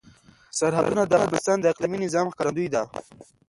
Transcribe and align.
سرحدونه 0.57 1.03
د 1.05 1.11
افغانستان 1.21 1.57
د 1.59 1.65
اقلیمي 1.73 1.97
نظام 2.05 2.25
ښکارندوی 2.33 2.67
ده. 2.73 2.83